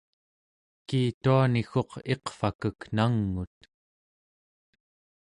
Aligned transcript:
kiituani-gguq 0.87 1.91
iqvakek 2.13 2.79
nang'ut 2.95 3.57